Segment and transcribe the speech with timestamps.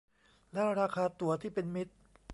[0.51, 1.93] และราคาตั๋วที่เป็นมิตร